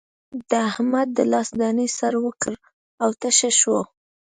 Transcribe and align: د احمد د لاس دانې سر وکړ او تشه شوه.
د 0.49 0.51
احمد 0.69 1.07
د 1.17 1.19
لاس 1.31 1.49
دانې 1.59 1.87
سر 1.97 2.13
وکړ 2.25 2.53
او 3.03 3.09
تشه 3.21 3.49
شوه. 3.59 3.81